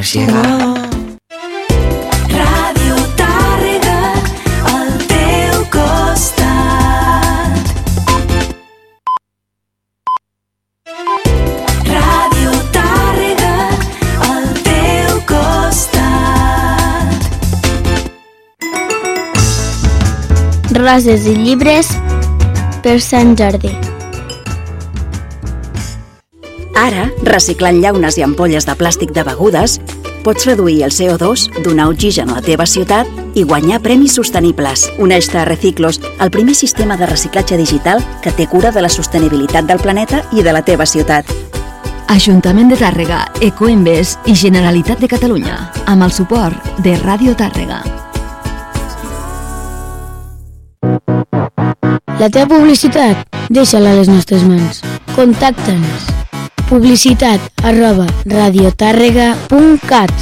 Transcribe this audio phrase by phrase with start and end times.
[0.00, 0.74] hemos llegado.
[2.28, 4.00] Ràdio Tàrrega,
[4.72, 7.52] al teu costat.
[11.84, 13.56] Ràdio Tàrrega,
[14.30, 17.08] al teu costat.
[20.72, 21.86] Roses i llibres
[22.82, 23.99] per Sant Jordi.
[26.80, 29.74] Ara, reciclant llaunes i ampolles de plàstic de begudes,
[30.24, 34.86] pots reduir el CO2, donar oxigen a la teva ciutat i guanyar premis sostenibles.
[34.96, 39.68] Uneix-te a Reciclos, el primer sistema de reciclatge digital que té cura de la sostenibilitat
[39.68, 41.28] del planeta i de la teva ciutat.
[42.08, 47.82] Ajuntament de Tàrrega, Ecoembes i Generalitat de Catalunya, amb el suport de Ràdio Tàrrega.
[52.20, 54.80] La teva publicitat, deixa-la a les nostres mans.
[55.12, 56.19] Contacta'ns.
[56.70, 60.12] Publicitat arroba radiotàrrega.cat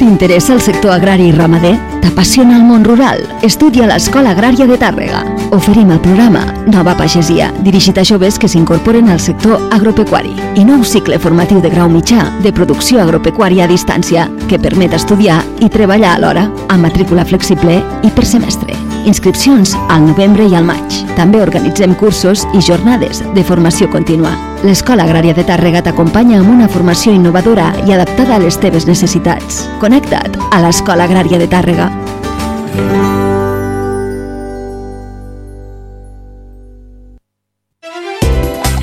[0.00, 1.76] T'interessa el sector agrari i ramader?
[2.02, 3.22] T'apassiona el món rural?
[3.46, 5.22] Estudia a l'Escola Agrària de Tàrrega.
[5.54, 6.42] Oferim el programa
[6.74, 11.70] Nova Pagesia, dirigit a joves que s'incorporen al sector agropecuari i nou cicle formatiu de
[11.70, 17.22] grau mitjà de producció agropecuària a distància que permet estudiar i treballar alhora amb matrícula
[17.22, 18.89] flexible i per semestre.
[19.06, 20.96] Inscripcions al novembre i al maig.
[21.16, 24.30] També organitzem cursos i jornades de formació contínua.
[24.62, 29.64] L'Escola Agrària de Tàrrega t'acompanya amb una formació innovadora i adaptada a les teves necessitats.
[29.80, 31.88] Connecta't a l'Escola Agrària de Tàrrega.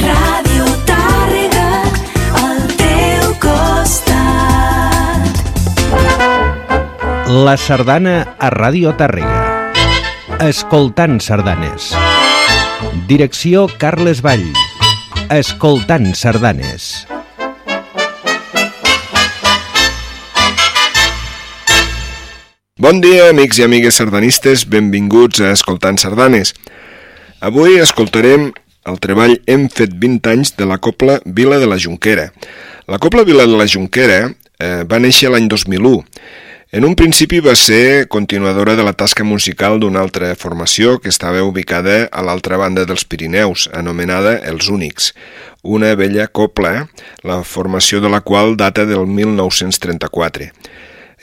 [0.02, 1.68] Ràdio Tàrrega,
[2.44, 5.30] al teu costat.
[7.48, 9.47] La sardana a Ràdio Tàrrega.
[10.38, 11.88] Escoltant sardanes.
[13.10, 14.44] Direcció Carles Vall.
[15.34, 17.08] Escoltant sardanes.
[22.78, 26.54] Bon dia, amics i amigues sardanistes, benvinguts a Escoltant Sardanes.
[27.42, 28.52] Avui escoltarem
[28.86, 32.30] el treball Hem fet 20 anys de la Copla Vila de la Junquera.
[32.86, 35.98] La Copla Vila de la Junquera eh, va néixer l'any 2001.
[36.70, 41.46] En un principi va ser continuadora de la tasca musical d'una altra formació que estava
[41.48, 45.14] ubicada a l'altra banda dels Pirineus, anomenada Els Únics,
[45.64, 46.90] una vella copla,
[47.24, 50.52] la formació de la qual data del 1934.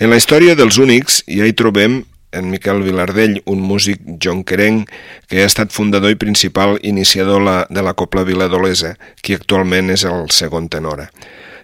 [0.01, 2.01] En la història dels únics ja hi trobem
[2.33, 4.89] en Miquel Vilardell, un músic jonquerenc
[5.29, 10.31] que ha estat fundador i principal iniciador de la Copla Viladolesa, qui actualment és el
[10.33, 11.11] segon tenora.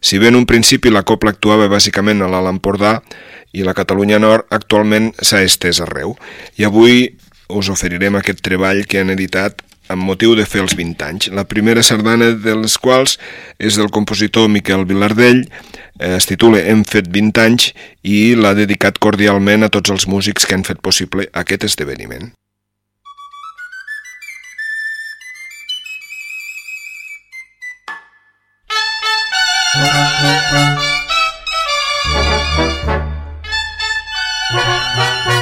[0.00, 2.98] Si bé en un principi la copla actuava bàsicament a l'Alt Empordà
[3.52, 6.16] i la Catalunya Nord, actualment s'ha estès arreu.
[6.56, 7.10] I avui
[7.50, 11.28] us oferirem aquest treball que han editat amb motiu de fer els 20 anys.
[11.34, 13.18] La primera sardana dels quals
[13.58, 15.44] és del compositor Miquel Vilardell,
[15.98, 17.72] eh, es titula Hem fet 20 anys
[18.02, 22.30] i l'ha dedicat cordialment a tots els músics que han fet possible aquest esdeveniment.
[29.72, 30.74] Thank
[35.34, 35.39] you.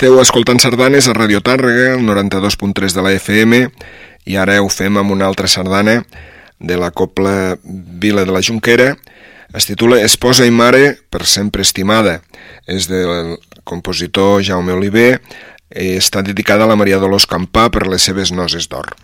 [0.00, 3.58] Esteu escoltant sardanes a Radio Tàrrega, el 92.3 de la FM,
[4.24, 5.98] i ara ho fem amb una altra sardana
[6.56, 7.58] de la Copla
[8.00, 8.94] Vila de la Junquera.
[9.52, 12.22] Es titula Esposa i mare per sempre estimada.
[12.64, 13.36] És del
[13.68, 15.18] compositor Jaume Oliver
[15.76, 18.96] i està dedicada a la Maria Dolors Campà per les seves noses d'or.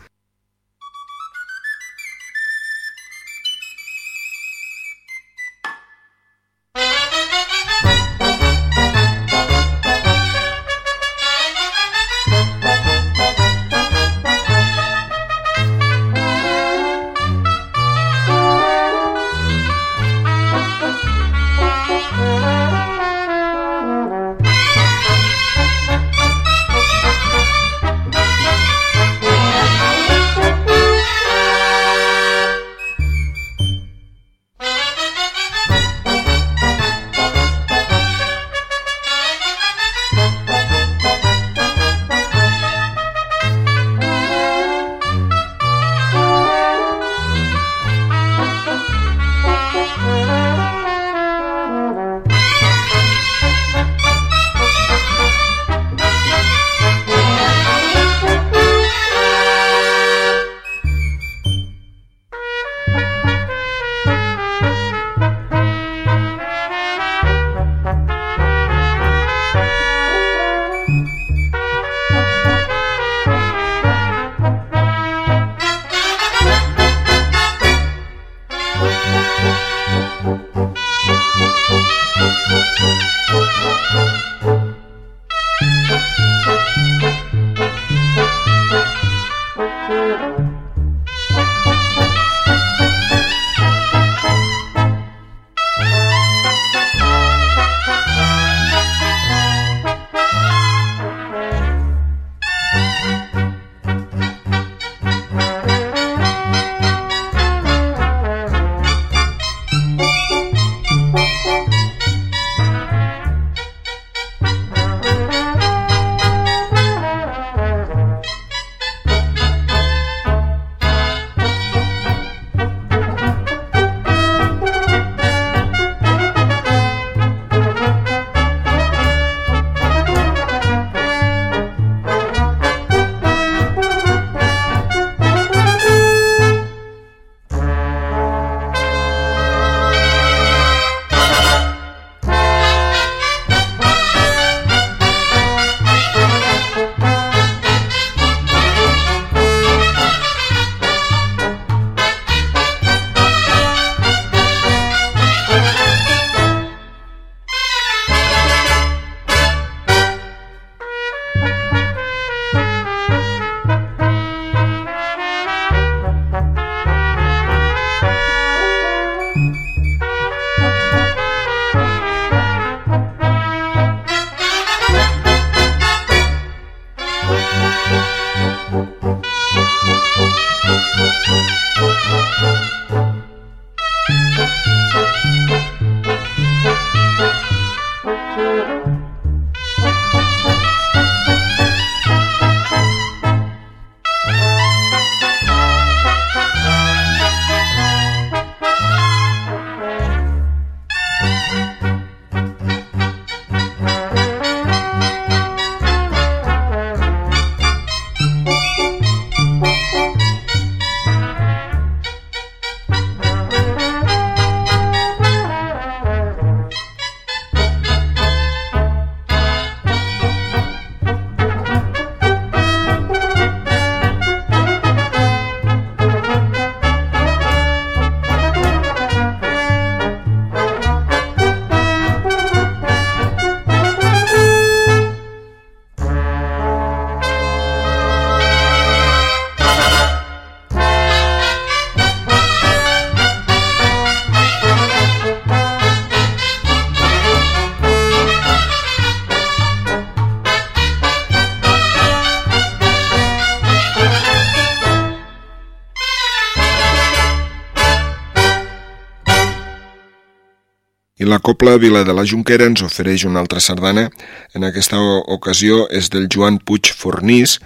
[261.26, 264.06] La Copla Vila de la Junquera ens ofereix una altra sardana.
[264.54, 265.00] En aquesta
[265.34, 267.58] ocasió és del Joan Puig Fornís,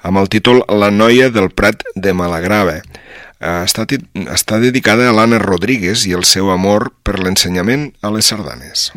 [0.00, 2.80] amb el títol La noia del Prat de Malagrava.
[3.42, 3.86] Està,
[4.32, 8.90] està dedicada a l'Anna Rodríguez i el seu amor per l'ensenyament a les sardanes.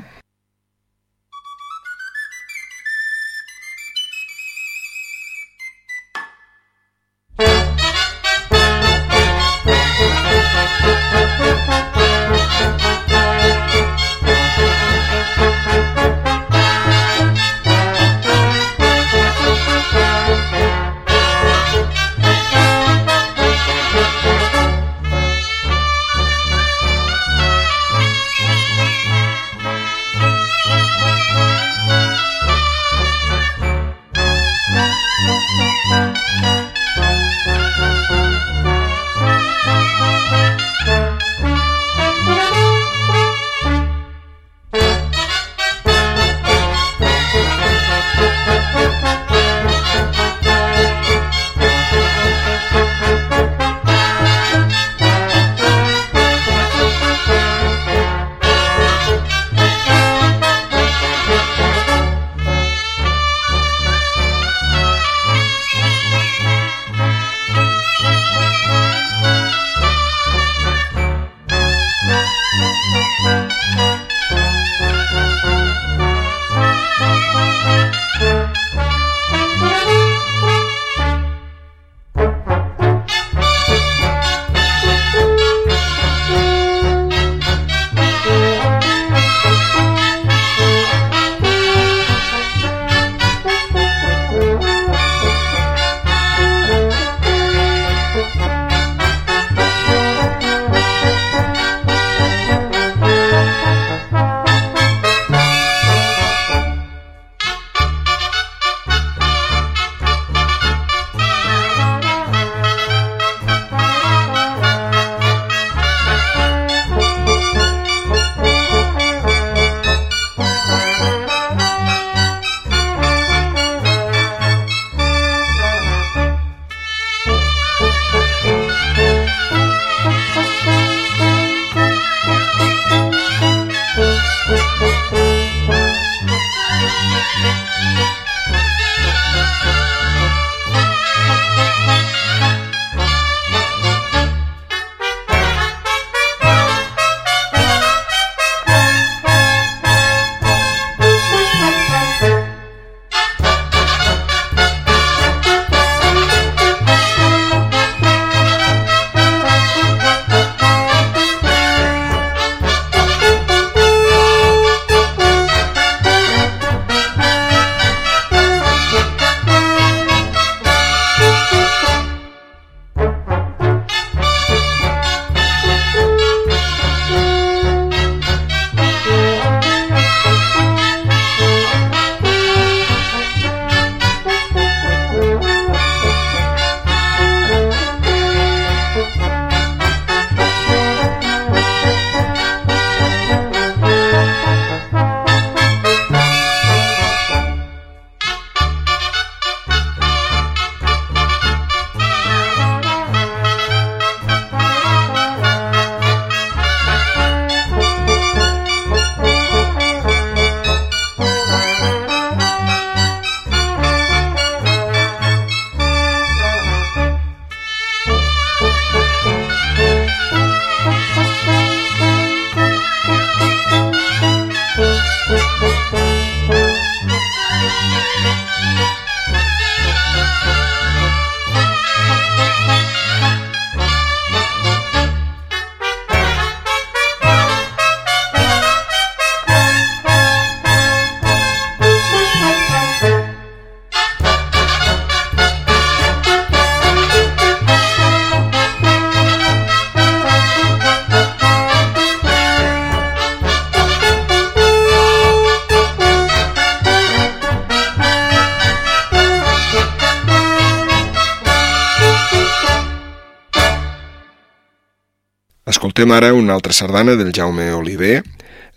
[266.06, 268.22] Escoltem ara una altra sardana del Jaume Oliver,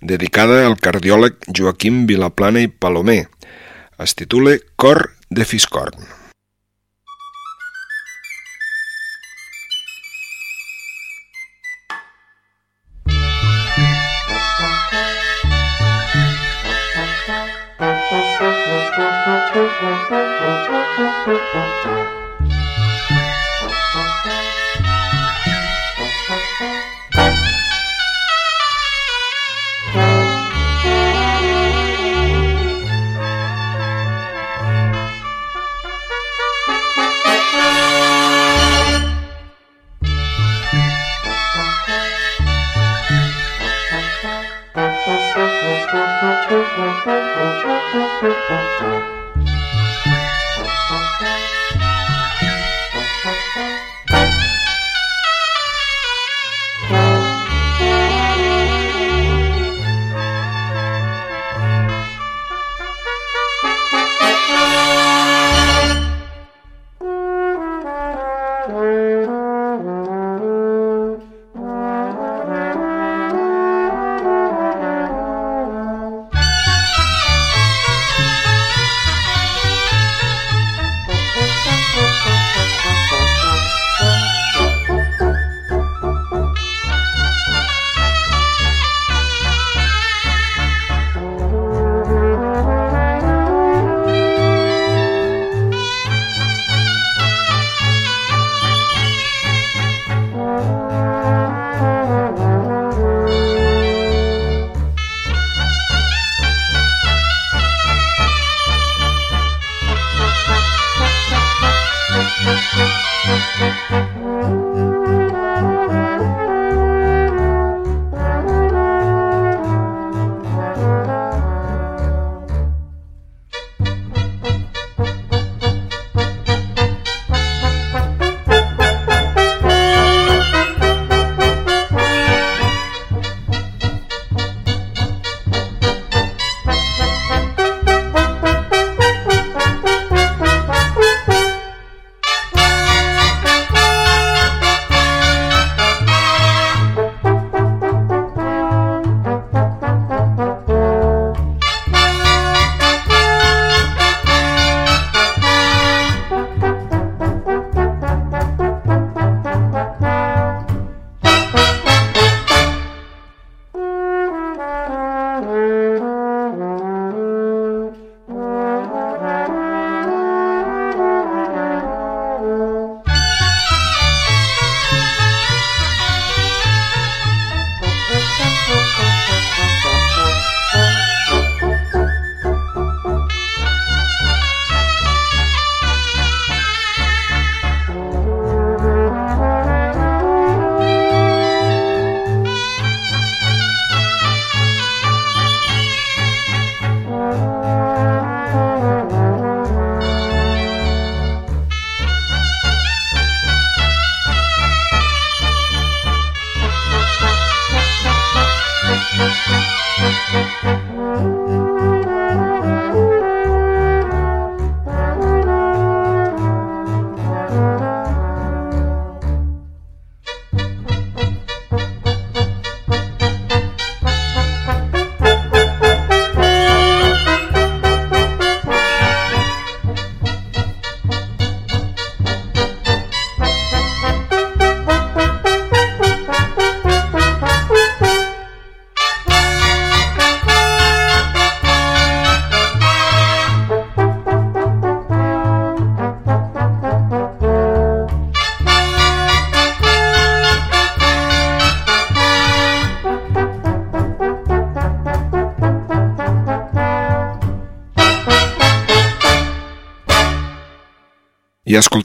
[0.00, 3.26] dedicada al cardiòleg Joaquim Vilaplana i Palomer.
[4.00, 6.17] Es titula Cor de Fiscorn.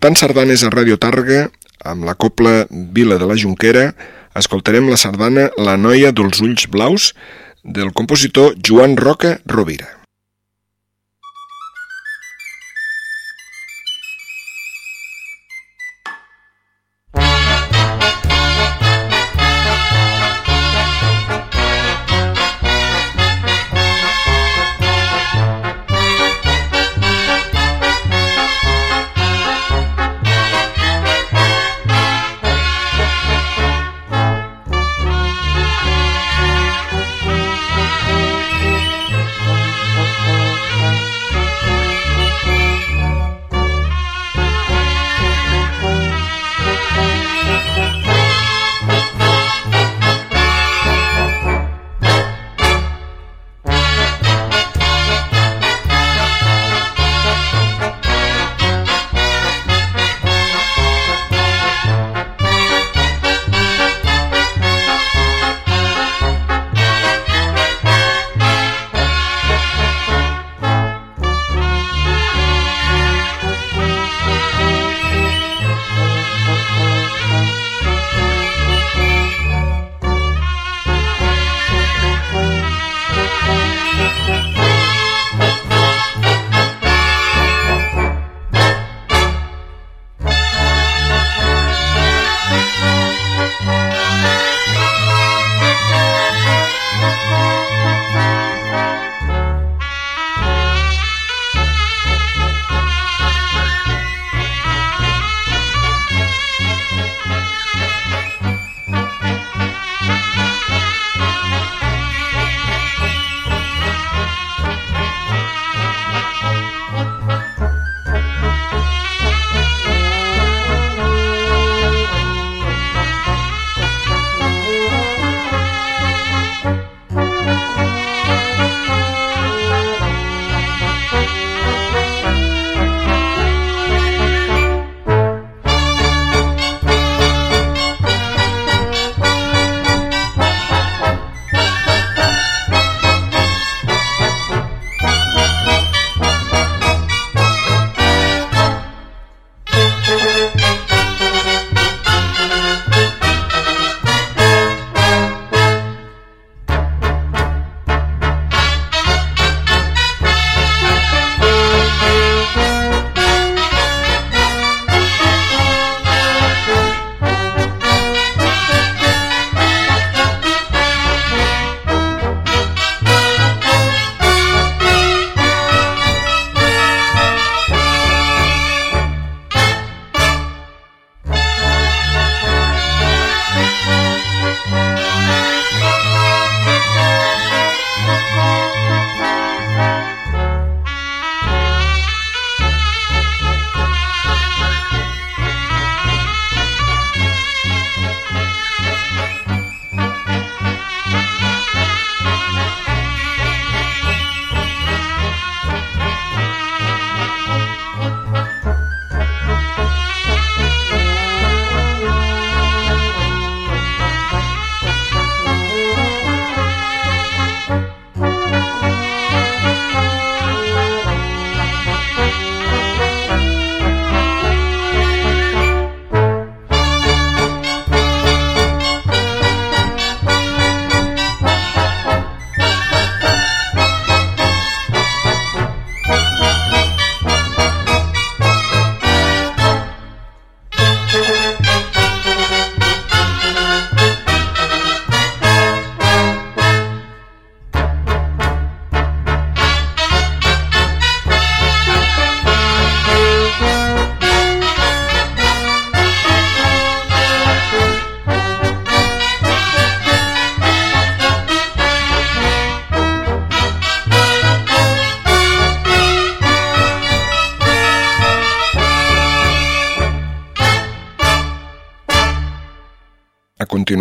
[0.04, 1.46] Escoltant sardanes a Ràdio Targa,
[1.88, 3.86] amb la copla Vila de la Junquera,
[4.36, 7.14] escoltarem la sardana La noia dels ulls blaus
[7.64, 10.03] del compositor Joan Roca Rovira.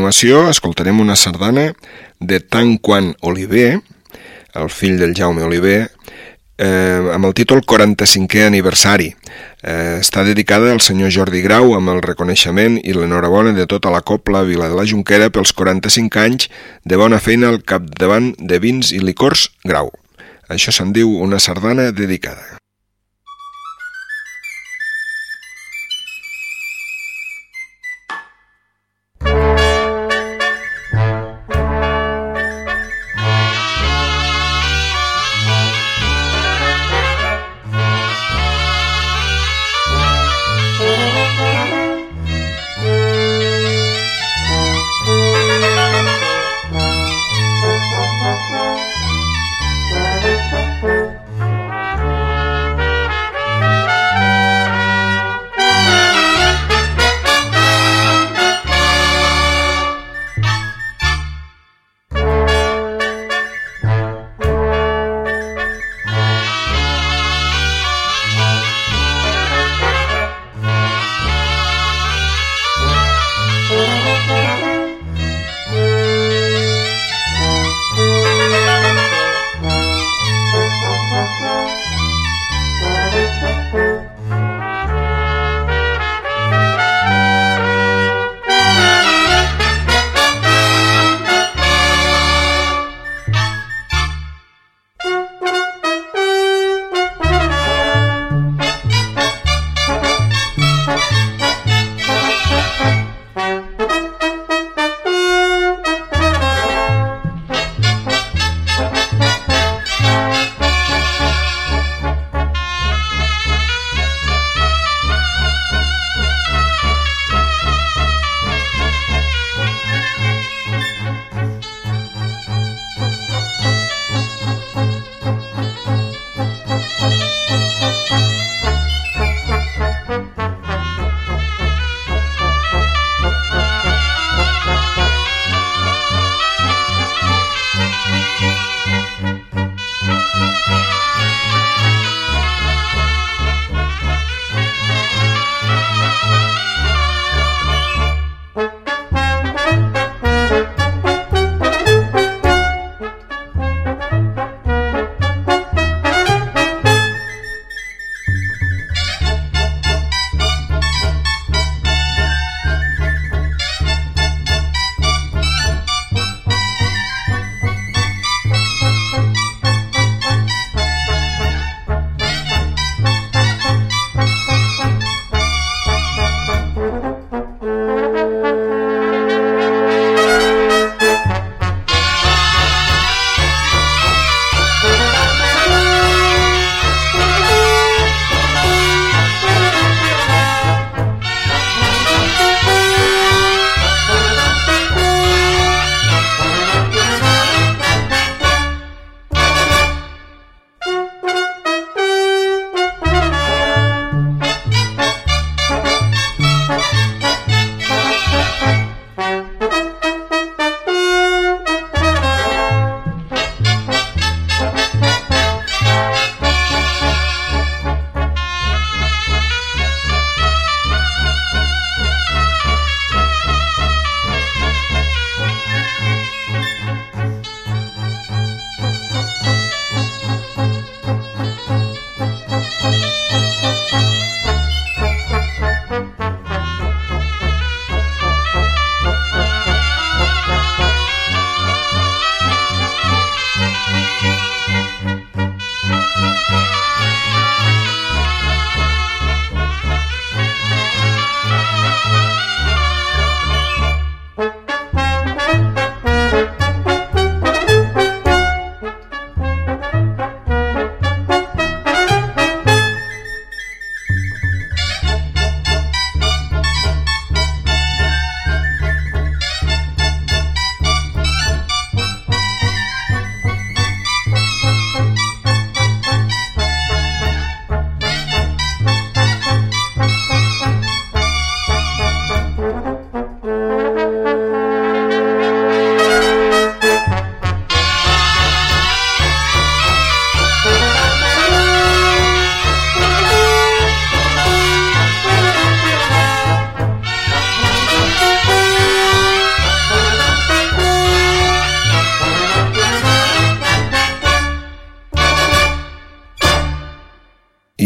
[0.02, 1.68] Continuació escoltarem una sardana
[2.18, 3.78] de Tan Quan Oliver,
[4.58, 5.92] el fill del Jaume Oliver,
[6.58, 9.12] eh, amb el títol 45è aniversari.
[9.62, 14.02] Eh, està dedicada al senyor Jordi Grau amb el reconeixement i l'enhorabona de tota la
[14.02, 16.50] Copla Vila de la Junquera pels 45 anys
[16.82, 19.92] de bona feina al capdavant de vins i licors Grau.
[20.50, 22.61] Això se'n diu una sardana dedicada.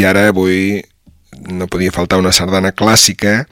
[0.06, 0.82] Ara avui
[1.52, 3.44] no podia faltar una sardana clàssica,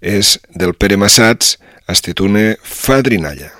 [0.00, 1.58] és del Pere Massats,
[1.90, 3.59] es titula Fadrinalla.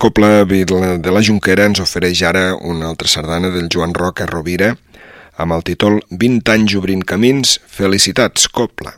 [0.00, 4.70] Copla de la Junquera ens ofereix ara una altra sardana del Joan Roca Rovira
[5.36, 8.96] amb el títol 20 anys obrint camins, felicitats, Copla.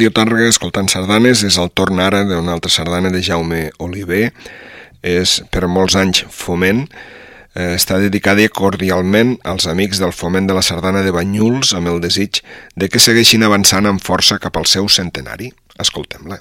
[0.00, 4.30] Ràdio Tàrrega, escoltant sardanes, és el torn ara d'una altra sardana de Jaume Oliver.
[5.04, 6.86] És per molts anys foment.
[7.52, 12.00] Eh, està dedicada cordialment als amics del foment de la sardana de Banyuls amb el
[12.00, 12.40] desig
[12.80, 15.52] de que segueixin avançant amb força cap al seu centenari.
[15.76, 16.40] Escoltem-la.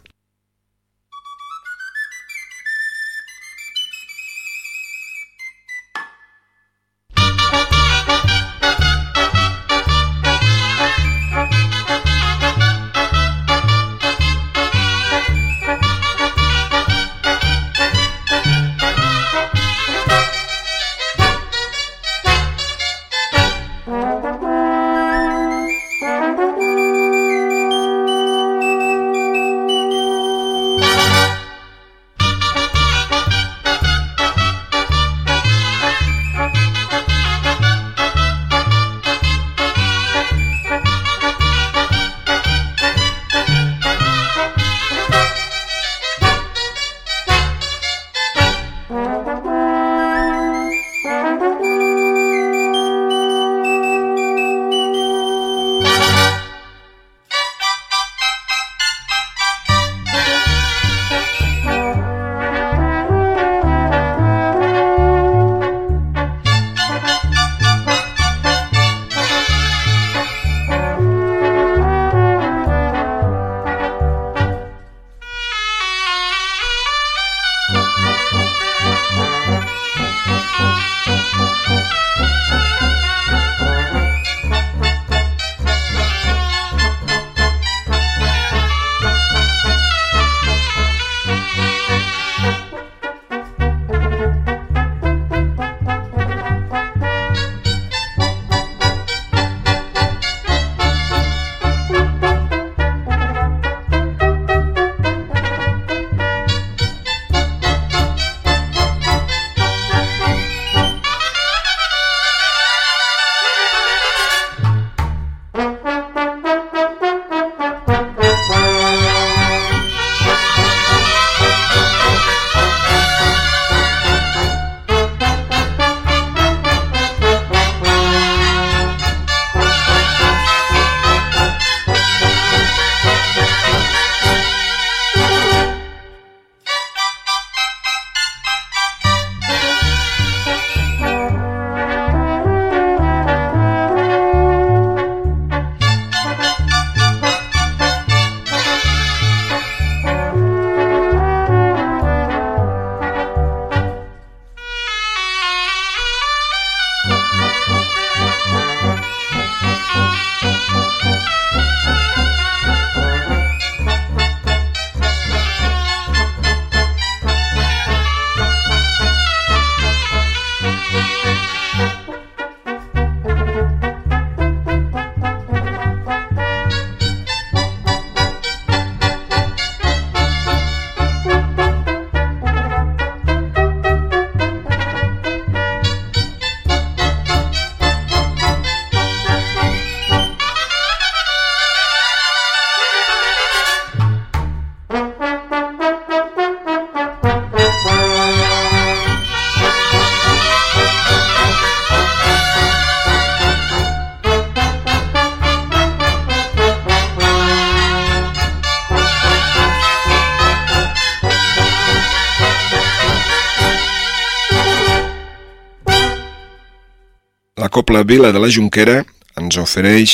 [217.90, 219.00] Copla Vila de la Junquera
[219.42, 220.12] ens ofereix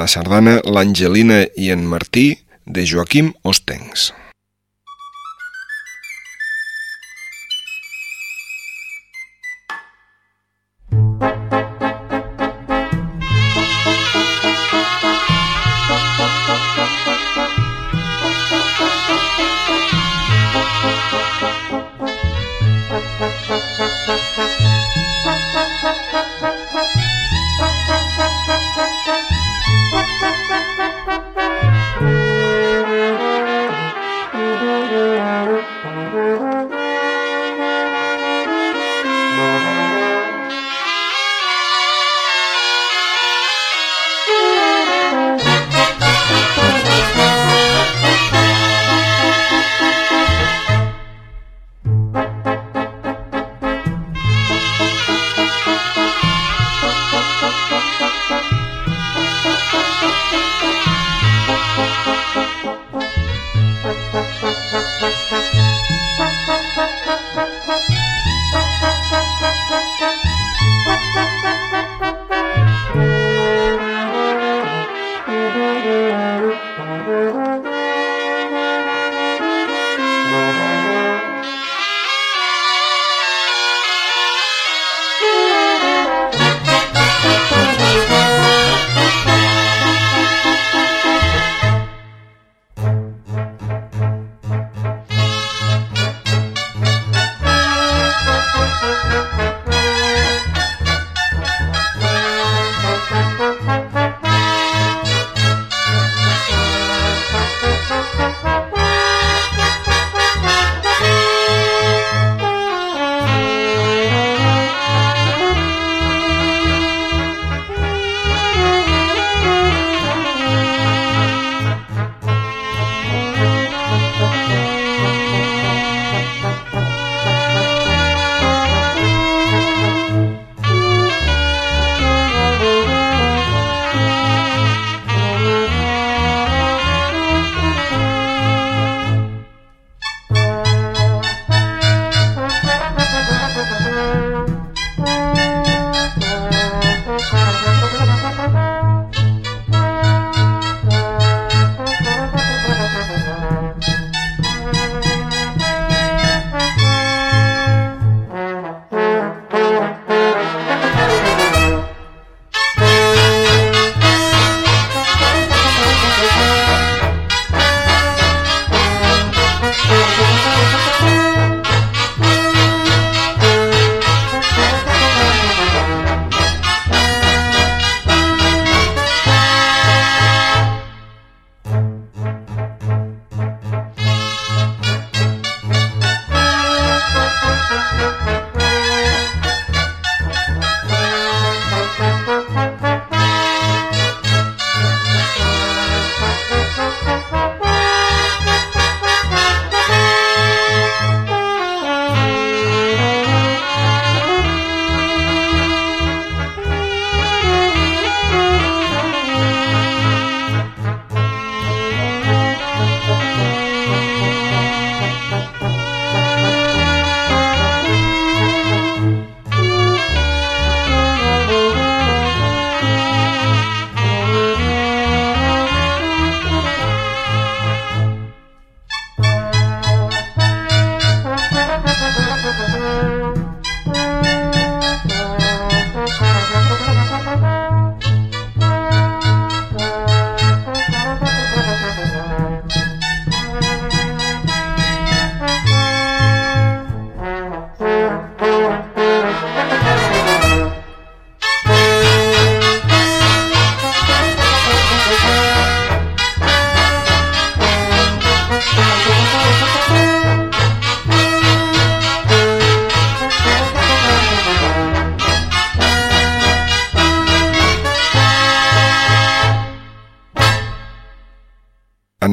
[0.00, 2.26] la sardana L'Angelina i en Martí
[2.66, 4.10] de Joaquim Ostencs.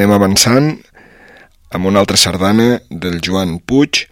[0.02, 0.70] Anem avançant
[1.78, 4.08] amb una altra sardana del Joan Puig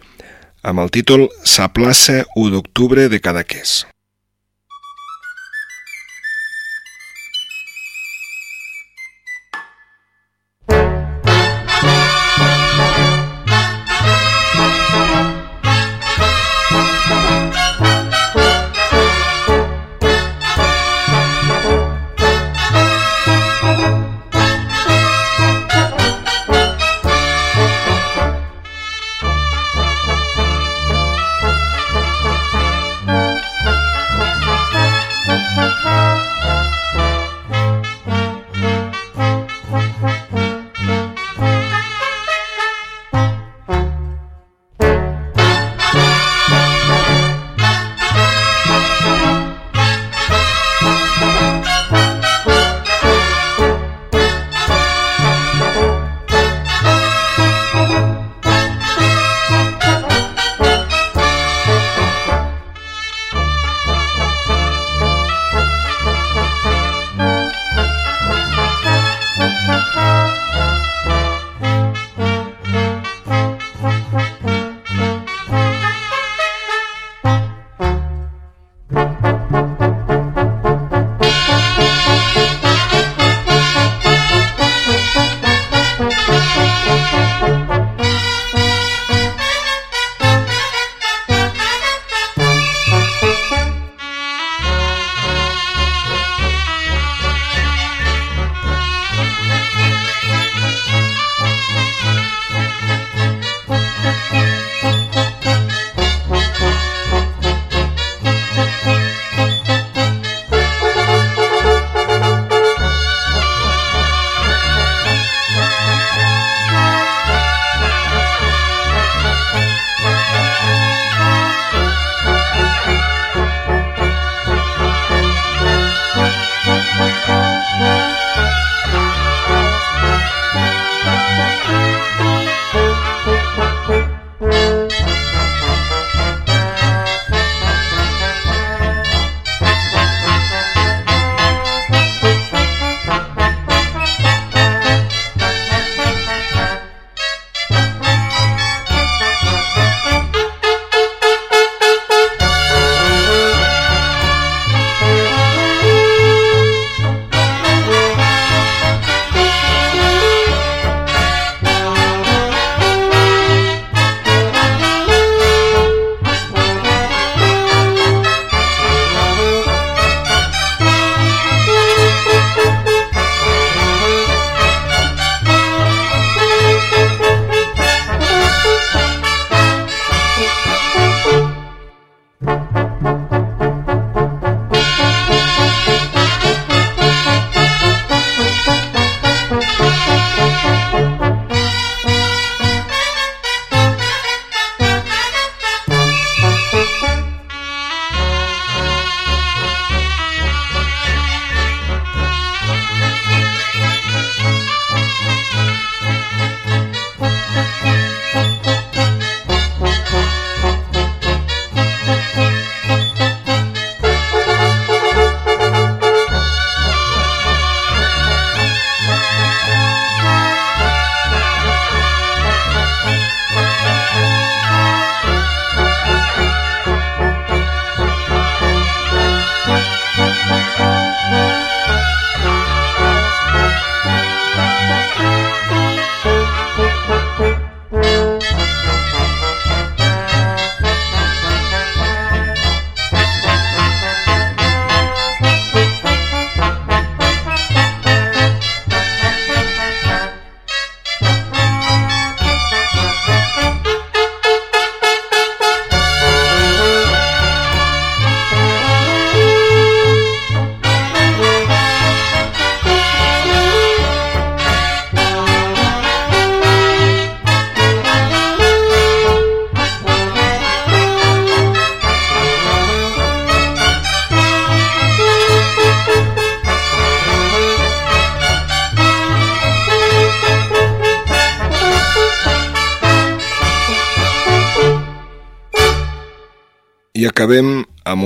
[0.62, 3.89] amb el títol Sa plaça 1 d'octubre de Cadaqués.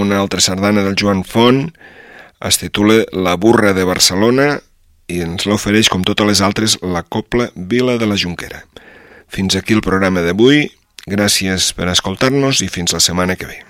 [0.05, 1.67] Una altra sardana del Joan Font,
[2.45, 4.49] es titula La burra de Barcelona
[5.09, 8.65] i ens l'ofereix, com totes les altres, la Copla Vila de la Junquera.
[9.29, 10.69] Fins aquí el programa d'avui,
[11.11, 13.63] gràcies per escoltar-nos i fins la setmana que ve.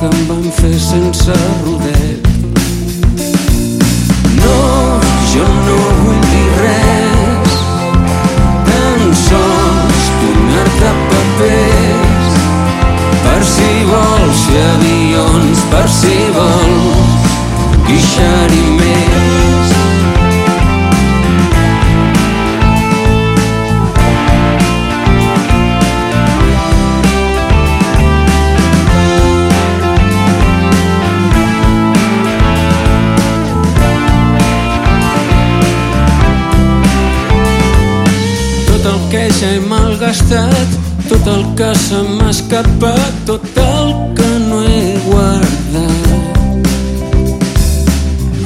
[0.00, 1.34] Que em van fer sense
[1.64, 2.28] rodet.
[4.36, 4.60] No,
[5.32, 7.58] jo no vull dir res,
[8.70, 12.40] tan sols donar-te papers,
[13.26, 17.30] per si vols fer avions, per si vols
[17.90, 18.69] guixar-hi
[41.10, 46.68] tot el que se m'ha escapat, tot el que no he guardat.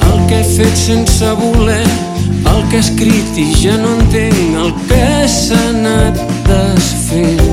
[0.09, 1.85] El que he fet sense voler,
[2.55, 6.17] el que he escrit i ja no entenc, el que s'ha anat
[6.49, 7.45] desfent.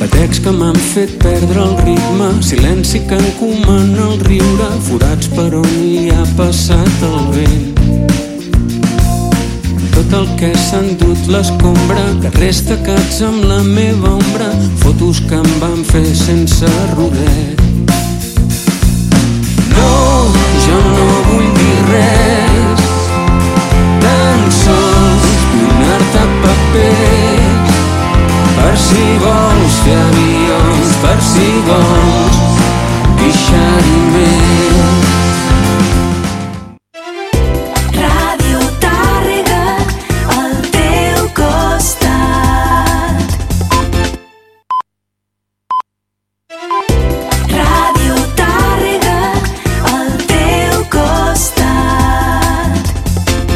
[0.00, 5.74] Batecs que m'han fet perdre el ritme, silenci que encomana el riure, forats per on
[5.82, 8.25] hi ha passat el vent.
[10.06, 14.46] Tot el que s'ha endut l'escombra, carrers tacats amb la meva ombra,
[14.78, 17.62] fotos que em van fer sense rodet.
[19.72, 19.88] No,
[20.62, 22.84] jo no vull dir res,
[24.04, 25.26] tan sols
[25.56, 27.74] donar-te papers,
[28.60, 32.40] per si vols fer avions, per si vols
[33.24, 35.05] guixar-hi més.